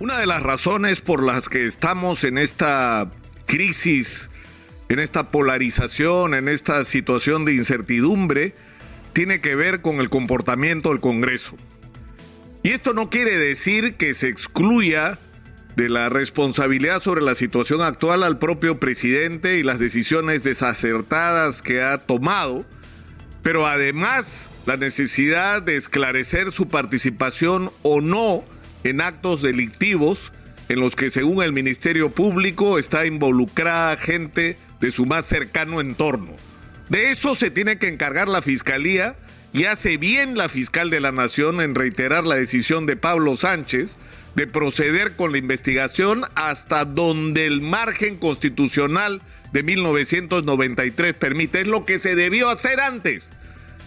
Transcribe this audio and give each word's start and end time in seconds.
Una 0.00 0.18
de 0.18 0.26
las 0.26 0.42
razones 0.42 1.00
por 1.00 1.22
las 1.22 1.48
que 1.48 1.66
estamos 1.66 2.24
en 2.24 2.36
esta 2.36 3.12
crisis, 3.46 4.28
en 4.88 4.98
esta 4.98 5.30
polarización, 5.30 6.34
en 6.34 6.48
esta 6.48 6.84
situación 6.84 7.44
de 7.44 7.54
incertidumbre, 7.54 8.56
tiene 9.12 9.40
que 9.40 9.54
ver 9.54 9.82
con 9.82 10.00
el 10.00 10.10
comportamiento 10.10 10.88
del 10.88 10.98
Congreso. 10.98 11.56
Y 12.64 12.70
esto 12.70 12.92
no 12.92 13.08
quiere 13.08 13.38
decir 13.38 13.94
que 13.94 14.14
se 14.14 14.26
excluya 14.26 15.16
de 15.76 15.88
la 15.88 16.08
responsabilidad 16.08 17.00
sobre 17.00 17.22
la 17.22 17.36
situación 17.36 17.80
actual 17.80 18.24
al 18.24 18.40
propio 18.40 18.80
presidente 18.80 19.58
y 19.58 19.62
las 19.62 19.78
decisiones 19.78 20.42
desacertadas 20.42 21.62
que 21.62 21.84
ha 21.84 21.98
tomado, 21.98 22.64
pero 23.44 23.68
además 23.68 24.50
la 24.66 24.76
necesidad 24.76 25.62
de 25.62 25.76
esclarecer 25.76 26.50
su 26.50 26.66
participación 26.66 27.70
o 27.84 28.00
no 28.00 28.42
en 28.84 29.00
actos 29.00 29.42
delictivos 29.42 30.30
en 30.68 30.80
los 30.80 30.96
que 30.96 31.10
según 31.10 31.42
el 31.42 31.52
Ministerio 31.52 32.10
Público 32.10 32.78
está 32.78 33.06
involucrada 33.06 33.96
gente 33.96 34.56
de 34.80 34.90
su 34.90 35.06
más 35.06 35.26
cercano 35.26 35.80
entorno. 35.80 36.36
De 36.88 37.10
eso 37.10 37.34
se 37.34 37.50
tiene 37.50 37.78
que 37.78 37.88
encargar 37.88 38.28
la 38.28 38.42
Fiscalía 38.42 39.16
y 39.52 39.64
hace 39.64 39.96
bien 39.96 40.36
la 40.36 40.48
fiscal 40.48 40.90
de 40.90 41.00
la 41.00 41.12
Nación 41.12 41.60
en 41.60 41.74
reiterar 41.74 42.24
la 42.24 42.36
decisión 42.36 42.86
de 42.86 42.96
Pablo 42.96 43.36
Sánchez 43.36 43.96
de 44.34 44.46
proceder 44.46 45.12
con 45.12 45.32
la 45.32 45.38
investigación 45.38 46.24
hasta 46.34 46.84
donde 46.84 47.46
el 47.46 47.60
margen 47.60 48.16
constitucional 48.16 49.22
de 49.52 49.62
1993 49.62 51.14
permite. 51.14 51.60
Es 51.60 51.66
lo 51.68 51.84
que 51.84 51.98
se 51.98 52.16
debió 52.16 52.48
hacer 52.48 52.80
antes. 52.80 53.32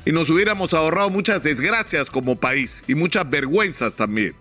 Y 0.05 0.13
nos 0.13 0.29
hubiéramos 0.29 0.73
ahorrado 0.73 1.09
muchas 1.09 1.43
desgracias 1.43 2.09
como 2.09 2.38
país 2.38 2.83
y 2.88 2.95
muchas 2.95 3.29
vergüenzas 3.29 3.93
también. 3.93 4.35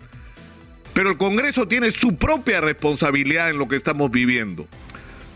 Pero 0.97 1.11
el 1.11 1.17
Congreso 1.17 1.67
tiene 1.67 1.91
su 1.91 2.15
propia 2.15 2.59
responsabilidad 2.59 3.51
en 3.51 3.59
lo 3.59 3.67
que 3.67 3.75
estamos 3.75 4.09
viviendo. 4.09 4.67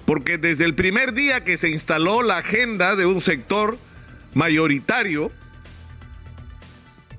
Porque 0.07 0.39
desde 0.39 0.65
el 0.65 0.73
primer 0.73 1.13
día 1.13 1.43
que 1.43 1.55
se 1.55 1.69
instaló 1.69 2.23
la 2.23 2.37
agenda 2.37 2.95
de 2.95 3.05
un 3.05 3.21
sector 3.21 3.77
mayoritario, 4.33 5.31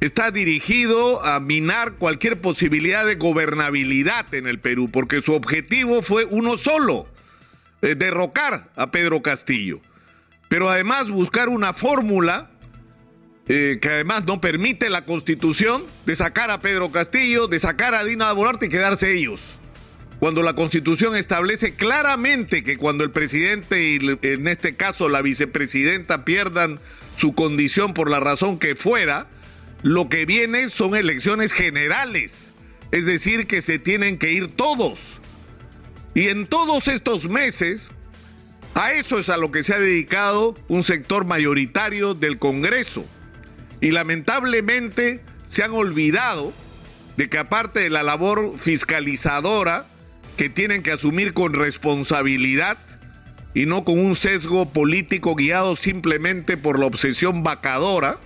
está 0.00 0.32
dirigido 0.32 1.24
a 1.24 1.38
minar 1.38 1.92
cualquier 1.98 2.40
posibilidad 2.40 3.06
de 3.06 3.14
gobernabilidad 3.14 4.34
en 4.34 4.48
el 4.48 4.58
Perú, 4.58 4.90
porque 4.90 5.22
su 5.22 5.34
objetivo 5.34 6.02
fue 6.02 6.24
uno 6.24 6.58
solo, 6.58 7.06
eh, 7.80 7.94
derrocar 7.94 8.72
a 8.74 8.90
Pedro 8.90 9.22
Castillo. 9.22 9.80
Pero 10.48 10.68
además 10.68 11.10
buscar 11.10 11.48
una 11.48 11.72
fórmula 11.72 12.50
eh, 13.54 13.80
que 13.82 13.90
además 13.90 14.24
no 14.24 14.40
permite 14.40 14.88
la 14.88 15.04
constitución 15.04 15.84
de 16.06 16.16
sacar 16.16 16.50
a 16.50 16.62
Pedro 16.62 16.90
Castillo, 16.90 17.48
de 17.48 17.58
sacar 17.58 17.94
a 17.94 18.02
Dina 18.02 18.32
Boluarte 18.32 18.64
y 18.64 18.68
quedarse 18.70 19.14
ellos. 19.14 19.42
Cuando 20.20 20.42
la 20.42 20.54
constitución 20.54 21.14
establece 21.16 21.74
claramente 21.74 22.64
que 22.64 22.78
cuando 22.78 23.04
el 23.04 23.10
presidente 23.10 23.82
y 23.82 24.18
en 24.22 24.48
este 24.48 24.74
caso 24.74 25.10
la 25.10 25.20
vicepresidenta 25.20 26.24
pierdan 26.24 26.80
su 27.14 27.34
condición 27.34 27.92
por 27.92 28.08
la 28.08 28.20
razón 28.20 28.58
que 28.58 28.74
fuera, 28.74 29.26
lo 29.82 30.08
que 30.08 30.24
viene 30.24 30.70
son 30.70 30.96
elecciones 30.96 31.52
generales. 31.52 32.54
Es 32.90 33.04
decir, 33.04 33.46
que 33.46 33.60
se 33.60 33.78
tienen 33.78 34.16
que 34.16 34.32
ir 34.32 34.48
todos. 34.56 34.98
Y 36.14 36.30
en 36.30 36.46
todos 36.46 36.88
estos 36.88 37.28
meses, 37.28 37.90
a 38.72 38.94
eso 38.94 39.18
es 39.18 39.28
a 39.28 39.36
lo 39.36 39.52
que 39.52 39.62
se 39.62 39.74
ha 39.74 39.78
dedicado 39.78 40.54
un 40.68 40.82
sector 40.82 41.26
mayoritario 41.26 42.14
del 42.14 42.38
Congreso 42.38 43.04
y 43.82 43.90
lamentablemente 43.90 45.20
se 45.44 45.64
han 45.64 45.72
olvidado 45.72 46.54
de 47.16 47.28
que 47.28 47.36
aparte 47.36 47.80
de 47.80 47.90
la 47.90 48.02
labor 48.02 48.56
fiscalizadora 48.56 49.84
que 50.36 50.48
tienen 50.48 50.82
que 50.82 50.92
asumir 50.92 51.34
con 51.34 51.52
responsabilidad 51.52 52.78
y 53.54 53.66
no 53.66 53.84
con 53.84 53.98
un 53.98 54.14
sesgo 54.16 54.72
político 54.72 55.34
guiado 55.34 55.76
simplemente 55.76 56.56
por 56.56 56.78
la 56.78 56.86
obsesión 56.86 57.42
vacadora, 57.42 58.18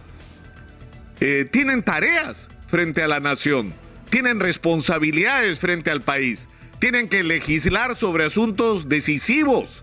eh, 1.20 1.48
tienen 1.50 1.82
tareas 1.82 2.48
frente 2.68 3.02
a 3.02 3.08
la 3.08 3.18
nación, 3.18 3.72
tienen 4.10 4.38
responsabilidades 4.38 5.58
frente 5.58 5.90
al 5.90 6.02
país, 6.02 6.48
tienen 6.78 7.08
que 7.08 7.24
legislar 7.24 7.96
sobre 7.96 8.26
asuntos 8.26 8.90
decisivos, 8.90 9.82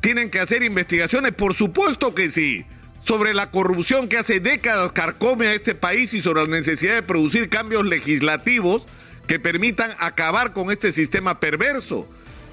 tienen 0.00 0.30
que 0.30 0.40
hacer 0.40 0.62
investigaciones, 0.62 1.32
por 1.32 1.54
supuesto 1.54 2.14
que 2.14 2.30
sí, 2.30 2.64
sobre 3.00 3.34
la 3.34 3.50
corrupción 3.50 4.08
que 4.08 4.18
hace 4.18 4.40
décadas 4.40 4.92
carcome 4.92 5.48
a 5.48 5.54
este 5.54 5.74
país 5.74 6.14
y 6.14 6.20
sobre 6.20 6.42
la 6.42 6.48
necesidad 6.48 6.94
de 6.94 7.02
producir 7.02 7.48
cambios 7.48 7.84
legislativos 7.86 8.86
que 9.26 9.38
permitan 9.38 9.90
acabar 9.98 10.52
con 10.52 10.70
este 10.70 10.92
sistema 10.92 11.40
perverso 11.40 12.08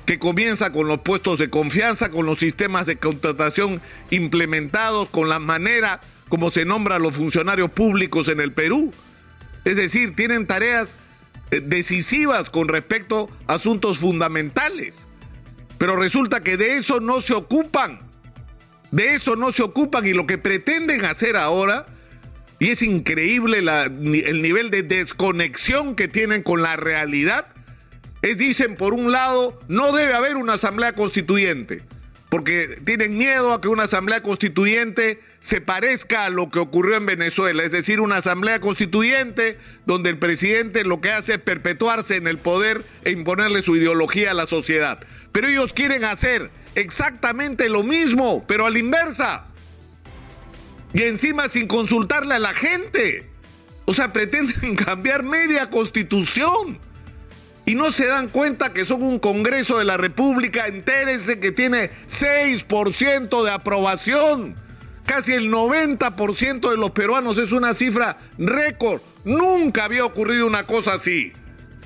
que 0.05 0.19
comienza 0.19 0.71
con 0.71 0.87
los 0.87 1.01
puestos 1.01 1.39
de 1.39 1.49
confianza, 1.49 2.09
con 2.09 2.25
los 2.25 2.39
sistemas 2.39 2.85
de 2.85 2.97
contratación 2.97 3.81
implementados, 4.11 5.09
con 5.09 5.29
la 5.29 5.39
manera 5.39 5.99
como 6.29 6.49
se 6.49 6.65
nombran 6.65 7.01
los 7.01 7.15
funcionarios 7.15 7.71
públicos 7.71 8.29
en 8.29 8.39
el 8.39 8.51
Perú. 8.51 8.91
Es 9.63 9.77
decir, 9.77 10.15
tienen 10.15 10.47
tareas 10.47 10.95
eh, 11.51 11.61
decisivas 11.63 12.49
con 12.49 12.67
respecto 12.67 13.29
a 13.47 13.55
asuntos 13.55 13.99
fundamentales. 13.99 15.07
Pero 15.77 15.95
resulta 15.95 16.41
que 16.41 16.57
de 16.57 16.77
eso 16.77 16.99
no 16.99 17.21
se 17.21 17.33
ocupan. 17.33 17.99
De 18.95 19.13
eso 19.13 19.35
no 19.35 19.51
se 19.51 19.61
ocupan 19.61 20.05
y 20.05 20.13
lo 20.13 20.25
que 20.25 20.37
pretenden 20.37 21.03
hacer 21.03 21.35
ahora, 21.35 21.85
y 22.59 22.69
es 22.69 22.81
increíble 22.81 23.57
el 23.57 24.41
nivel 24.41 24.69
de 24.69 24.83
desconexión 24.83 25.97
que 25.97 26.07
tienen 26.07 26.43
con 26.43 26.61
la 26.61 26.77
realidad, 26.77 27.45
es, 28.21 28.37
dicen, 28.37 28.75
por 28.75 28.93
un 28.93 29.11
lado, 29.11 29.59
no 29.67 29.91
debe 29.91 30.13
haber 30.13 30.37
una 30.37 30.53
asamblea 30.53 30.93
constituyente, 30.93 31.83
porque 32.29 32.79
tienen 32.85 33.17
miedo 33.17 33.53
a 33.53 33.59
que 33.59 33.67
una 33.67 33.83
asamblea 33.83 34.23
constituyente 34.23 35.19
se 35.39 35.59
parezca 35.59 36.23
a 36.23 36.29
lo 36.29 36.49
que 36.49 36.59
ocurrió 36.59 36.95
en 36.95 37.05
Venezuela, 37.05 37.63
es 37.63 37.73
decir, 37.73 37.99
una 37.99 38.15
asamblea 38.15 38.61
constituyente 38.61 39.59
donde 39.85 40.09
el 40.09 40.19
presidente 40.19 40.85
lo 40.85 41.01
que 41.01 41.11
hace 41.11 41.33
es 41.33 41.39
perpetuarse 41.39 42.15
en 42.15 42.27
el 42.27 42.37
poder 42.37 42.81
e 43.03 43.11
imponerle 43.11 43.61
su 43.61 43.75
ideología 43.75 44.31
a 44.31 44.35
la 44.35 44.45
sociedad. 44.45 45.01
Pero 45.33 45.49
ellos 45.49 45.73
quieren 45.73 46.05
hacer 46.05 46.49
exactamente 46.75 47.69
lo 47.69 47.83
mismo, 47.83 48.45
pero 48.47 48.65
a 48.65 48.69
la 48.69 48.79
inversa. 48.79 49.47
Y 50.93 51.03
encima 51.03 51.49
sin 51.49 51.67
consultarle 51.67 52.35
a 52.35 52.39
la 52.39 52.53
gente. 52.53 53.29
O 53.85 53.93
sea, 53.93 54.13
pretenden 54.13 54.75
cambiar 54.85 55.23
media 55.23 55.69
constitución. 55.69 56.79
Y 57.65 57.75
no 57.75 57.91
se 57.91 58.05
dan 58.05 58.29
cuenta 58.29 58.73
que 58.73 58.85
son 58.85 59.01
un 59.01 59.19
Congreso 59.19 59.79
de 59.79 59.85
la 59.85 59.97
República, 59.97 60.67
entérense 60.67 61.39
que 61.39 61.51
tiene 61.51 61.89
6% 62.07 63.43
de 63.43 63.51
aprobación. 63.51 64.55
Casi 65.05 65.33
el 65.33 65.51
90% 65.51 66.69
de 66.69 66.77
los 66.77 66.91
peruanos 66.91 67.37
es 67.37 67.51
una 67.51 67.73
cifra 67.73 68.19
récord. 68.37 69.01
Nunca 69.23 69.85
había 69.85 70.05
ocurrido 70.05 70.45
una 70.45 70.67
cosa 70.67 70.93
así. 70.93 71.33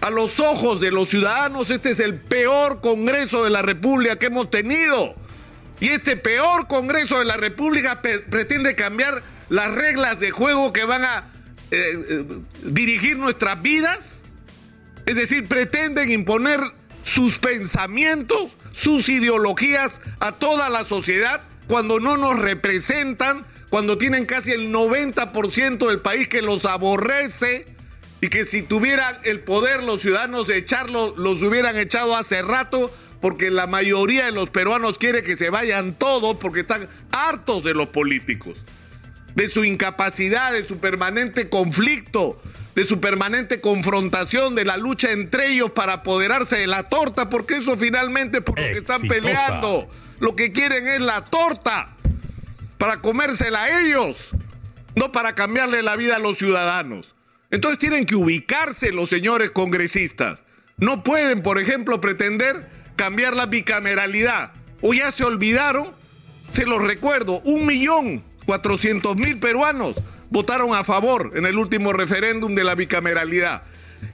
A 0.01 0.09
los 0.09 0.39
ojos 0.39 0.79
de 0.79 0.91
los 0.91 1.09
ciudadanos, 1.09 1.69
este 1.69 1.91
es 1.91 1.99
el 1.99 2.15
peor 2.15 2.79
Congreso 2.79 3.43
de 3.43 3.49
la 3.49 3.61
República 3.61 4.15
que 4.15 4.27
hemos 4.27 4.49
tenido. 4.49 5.13
Y 5.81 5.89
este 5.89 6.15
peor 6.15 6.67
Congreso 6.67 7.19
de 7.19 7.25
la 7.25 7.35
República 7.35 8.01
pretende 8.01 8.75
cambiar 8.75 9.23
las 9.49 9.73
reglas 9.73 10.19
de 10.19 10.31
juego 10.31 10.71
que 10.71 10.85
van 10.85 11.03
a 11.03 11.31
eh, 11.71 11.77
eh, 12.09 12.25
dirigir 12.63 13.17
nuestras 13.17 13.61
vidas. 13.61 14.21
Es 15.05 15.15
decir, 15.15 15.47
pretenden 15.47 16.09
imponer 16.11 16.61
sus 17.03 17.37
pensamientos, 17.37 18.55
sus 18.71 19.09
ideologías 19.09 19.99
a 20.19 20.31
toda 20.31 20.69
la 20.69 20.85
sociedad 20.85 21.41
cuando 21.67 21.99
no 21.99 22.17
nos 22.17 22.39
representan, 22.39 23.45
cuando 23.69 23.97
tienen 23.97 24.25
casi 24.25 24.51
el 24.51 24.71
90% 24.73 25.87
del 25.87 26.01
país 26.01 26.27
que 26.27 26.41
los 26.41 26.65
aborrece 26.65 27.67
y 28.21 28.29
que 28.29 28.45
si 28.45 28.61
tuvieran 28.61 29.15
el 29.23 29.39
poder 29.39 29.83
los 29.83 30.01
ciudadanos 30.01 30.47
de 30.47 30.57
echarlo, 30.57 31.13
los 31.17 31.41
hubieran 31.41 31.77
echado 31.77 32.15
hace 32.17 32.41
rato, 32.41 32.93
porque 33.21 33.49
la 33.49 33.67
mayoría 33.67 34.25
de 34.25 34.31
los 34.31 34.49
peruanos 34.49 34.97
quiere 34.97 35.23
que 35.23 35.35
se 35.35 35.49
vayan 35.49 35.93
todos 35.93 36.35
porque 36.35 36.61
están 36.61 36.89
hartos 37.11 37.63
de 37.63 37.73
los 37.73 37.89
políticos, 37.89 38.57
de 39.35 39.49
su 39.49 39.63
incapacidad, 39.63 40.51
de 40.51 40.65
su 40.65 40.79
permanente 40.79 41.49
conflicto, 41.49 42.41
de 42.75 42.85
su 42.85 42.99
permanente 42.99 43.61
confrontación, 43.61 44.55
de 44.55 44.65
la 44.65 44.77
lucha 44.77 45.11
entre 45.11 45.51
ellos 45.51 45.71
para 45.71 45.93
apoderarse 45.93 46.57
de 46.57 46.67
la 46.67 46.83
torta, 46.83 47.29
porque 47.29 47.57
eso 47.57 47.77
finalmente 47.77 48.41
por 48.41 48.59
lo 48.59 48.65
que 48.65 48.79
están 48.79 49.01
peleando. 49.01 49.89
Lo 50.19 50.35
que 50.35 50.51
quieren 50.51 50.85
es 50.87 50.99
la 50.99 51.23
torta 51.25 51.95
para 52.77 53.01
comérsela 53.01 53.63
a 53.63 53.81
ellos, 53.81 54.31
no 54.95 55.13
para 55.13 55.35
cambiarle 55.35 55.81
la 55.83 55.95
vida 55.95 56.17
a 56.17 56.19
los 56.19 56.37
ciudadanos. 56.37 57.15
Entonces 57.51 57.79
tienen 57.79 58.05
que 58.05 58.15
ubicarse 58.15 58.91
los 58.91 59.09
señores 59.09 59.49
congresistas. 59.51 60.43
No 60.77 61.03
pueden, 61.03 61.41
por 61.41 61.59
ejemplo, 61.59 61.99
pretender 61.99 62.69
cambiar 62.95 63.35
la 63.35 63.47
bicameralidad. 63.47 64.51
O 64.81 64.93
ya 64.93 65.11
se 65.11 65.23
olvidaron, 65.23 65.91
se 66.51 66.65
los 66.65 66.81
recuerdo, 66.81 67.41
un 67.41 67.65
millón 67.65 68.23
cuatrocientos 68.45 69.15
mil 69.15 69.37
peruanos 69.37 69.95
votaron 70.29 70.73
a 70.73 70.83
favor 70.83 71.31
en 71.35 71.45
el 71.45 71.57
último 71.57 71.93
referéndum 71.93 72.55
de 72.55 72.63
la 72.63 72.75
bicameralidad. 72.75 73.63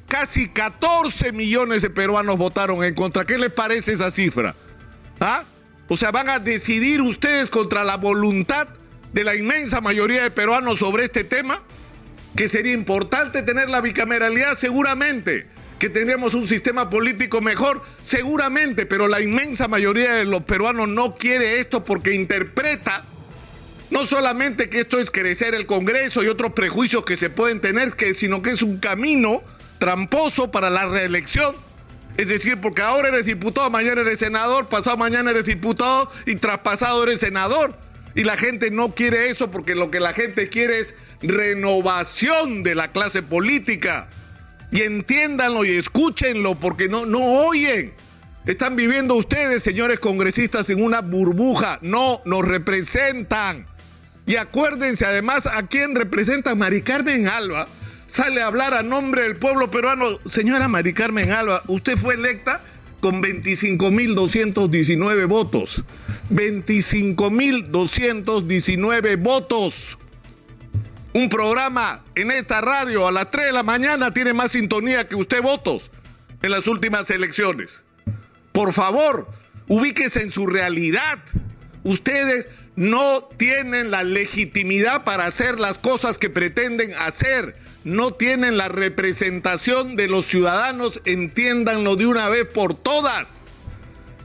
casi 0.07 0.49
14 0.49 1.31
millones 1.31 1.81
de 1.81 1.89
peruanos 1.89 2.37
votaron 2.37 2.83
en 2.83 2.95
contra. 2.95 3.25
¿Qué 3.25 3.37
les 3.37 3.51
parece 3.51 3.93
esa 3.93 4.11
cifra? 4.11 4.55
¿Ah? 5.19 5.43
O 5.87 5.97
sea, 5.97 6.11
van 6.11 6.29
a 6.29 6.39
decidir 6.39 7.01
ustedes 7.01 7.49
contra 7.49 7.83
la 7.83 7.97
voluntad 7.97 8.67
de 9.13 9.23
la 9.23 9.35
inmensa 9.35 9.81
mayoría 9.81 10.23
de 10.23 10.31
peruanos 10.31 10.79
sobre 10.79 11.05
este 11.05 11.23
tema, 11.23 11.61
que 12.35 12.49
sería 12.49 12.73
importante 12.73 13.43
tener 13.43 13.69
la 13.69 13.81
bicameralidad 13.81 14.57
seguramente, 14.57 15.47
que 15.79 15.89
tendríamos 15.89 16.33
un 16.33 16.47
sistema 16.47 16.89
político 16.89 17.41
mejor 17.41 17.81
seguramente, 18.01 18.85
pero 18.85 19.07
la 19.07 19.21
inmensa 19.21 19.67
mayoría 19.67 20.13
de 20.13 20.25
los 20.25 20.43
peruanos 20.43 20.87
no 20.87 21.15
quiere 21.15 21.59
esto 21.59 21.83
porque 21.83 22.13
interpreta 22.13 23.05
no 23.91 24.05
solamente 24.05 24.69
que 24.69 24.79
esto 24.79 24.99
es 24.99 25.11
crecer 25.11 25.53
el 25.53 25.65
Congreso 25.65 26.23
y 26.23 26.27
otros 26.27 26.53
prejuicios 26.53 27.05
que 27.05 27.15
se 27.15 27.29
pueden 27.29 27.61
tener, 27.61 27.93
sino 28.15 28.41
que 28.41 28.51
es 28.51 28.61
un 28.61 28.77
camino 28.77 29.43
tramposo 29.77 30.51
para 30.51 30.69
la 30.69 30.87
reelección. 30.87 31.55
Es 32.17 32.29
decir, 32.29 32.59
porque 32.59 32.81
ahora 32.81 33.09
eres 33.09 33.25
diputado, 33.25 33.69
mañana 33.69 34.01
eres 34.01 34.19
senador, 34.19 34.67
pasado 34.67 34.97
mañana 34.97 35.31
eres 35.31 35.45
diputado 35.45 36.09
y 36.25 36.35
traspasado 36.35 37.03
eres 37.03 37.19
senador. 37.19 37.77
Y 38.15 38.23
la 38.23 38.37
gente 38.37 38.71
no 38.71 38.95
quiere 38.95 39.29
eso 39.29 39.51
porque 39.51 39.75
lo 39.75 39.91
que 39.91 39.99
la 39.99 40.13
gente 40.13 40.47
quiere 40.47 40.79
es 40.79 40.95
renovación 41.21 42.63
de 42.63 42.73
la 42.73 42.91
clase 42.91 43.21
política. 43.21 44.07
Y 44.71 44.81
entiéndanlo 44.81 45.65
y 45.65 45.71
escúchenlo 45.71 46.55
porque 46.55 46.87
no, 46.87 47.05
no 47.05 47.19
oyen. 47.19 47.93
Están 48.45 48.75
viviendo 48.77 49.15
ustedes, 49.15 49.63
señores 49.63 49.99
congresistas, 49.99 50.69
en 50.69 50.81
una 50.81 51.01
burbuja. 51.01 51.77
No 51.81 52.21
nos 52.25 52.47
representan. 52.47 53.67
Y 54.25 54.37
acuérdense 54.37 55.05
además 55.05 55.45
a 55.45 55.67
quién 55.67 55.93
representa 55.93 56.55
Mari 56.55 56.83
Carmen 56.83 57.27
Alba. 57.27 57.67
Sale 58.07 58.41
a 58.41 58.47
hablar 58.47 58.73
a 58.73 58.81
nombre 58.81 59.23
del 59.23 59.35
pueblo 59.35 59.69
peruano. 59.69 60.19
Señora 60.31 60.69
Mari 60.69 60.93
Carmen 60.93 61.31
Alba, 61.31 61.63
usted 61.67 61.97
fue 61.97 62.13
electa 62.13 62.61
con 62.99 63.21
25.219 63.21 65.27
votos. 65.27 65.83
25.219 66.31 69.21
votos. 69.21 69.99
Un 71.13 71.29
programa 71.29 72.03
en 72.15 72.31
esta 72.31 72.61
radio 72.61 73.07
a 73.07 73.11
las 73.11 73.29
3 73.31 73.45
de 73.45 73.53
la 73.53 73.63
mañana 73.63 74.11
tiene 74.11 74.33
más 74.33 74.51
sintonía 74.51 75.07
que 75.07 75.15
usted 75.15 75.41
votos 75.41 75.89
en 76.41 76.51
las 76.51 76.67
últimas 76.67 77.09
elecciones. 77.09 77.83
Por 78.51 78.73
favor, 78.73 79.29
ubíquese 79.67 80.23
en 80.23 80.31
su 80.31 80.45
realidad. 80.45 81.19
Ustedes 81.85 82.49
no 82.75 83.29
tienen 83.37 83.91
la 83.91 84.03
legitimidad 84.03 85.03
para 85.03 85.27
hacer 85.27 85.59
las 85.59 85.77
cosas 85.77 86.17
que 86.17 86.31
pretenden 86.31 86.95
hacer. 86.95 87.55
No 87.83 88.11
tienen 88.11 88.57
la 88.57 88.69
representación 88.69 89.95
de 89.95 90.07
los 90.07 90.25
ciudadanos, 90.25 90.99
entiéndanlo 91.05 91.95
de 91.95 92.07
una 92.07 92.27
vez 92.27 92.45
por 92.45 92.73
todas. 92.73 93.45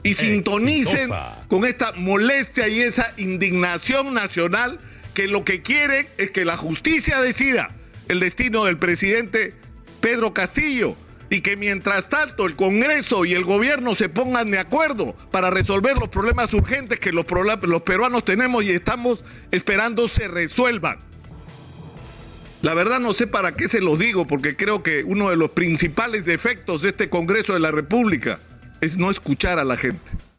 Y 0.01 0.15
sintonicen 0.15 1.11
con 1.47 1.63
esta 1.63 1.91
molestia 1.91 2.67
y 2.67 2.79
esa 2.79 3.13
indignación 3.17 4.15
nacional 4.15 4.79
que 5.13 5.27
lo 5.27 5.45
que 5.45 5.61
quieren 5.61 6.07
es 6.17 6.31
que 6.31 6.45
la 6.45 6.57
justicia 6.57 7.21
decida 7.21 7.75
el 8.07 8.19
destino 8.19 8.65
del 8.65 8.79
presidente 8.79 9.53
Pedro 9.99 10.33
Castillo 10.33 10.97
y 11.31 11.39
que 11.39 11.55
mientras 11.55 12.09
tanto 12.09 12.45
el 12.45 12.57
Congreso 12.57 13.23
y 13.23 13.31
el 13.31 13.45
gobierno 13.45 13.95
se 13.95 14.09
pongan 14.09 14.51
de 14.51 14.59
acuerdo 14.59 15.15
para 15.31 15.49
resolver 15.49 15.97
los 15.97 16.09
problemas 16.09 16.53
urgentes 16.53 16.99
que 16.99 17.13
los, 17.13 17.25
los 17.61 17.81
peruanos 17.83 18.25
tenemos 18.25 18.65
y 18.65 18.71
estamos 18.71 19.23
esperando 19.49 20.09
se 20.09 20.27
resuelvan. 20.27 20.99
La 22.61 22.73
verdad 22.73 22.99
no 22.99 23.13
sé 23.13 23.27
para 23.27 23.53
qué 23.53 23.69
se 23.69 23.79
los 23.79 23.97
digo, 23.97 24.27
porque 24.27 24.57
creo 24.57 24.83
que 24.83 25.05
uno 25.05 25.29
de 25.29 25.37
los 25.37 25.51
principales 25.51 26.25
defectos 26.25 26.81
de 26.81 26.89
este 26.89 27.09
Congreso 27.09 27.53
de 27.53 27.61
la 27.61 27.71
República 27.71 28.41
es 28.81 28.97
no 28.97 29.09
escuchar 29.09 29.57
a 29.57 29.63
la 29.63 29.77
gente. 29.77 30.11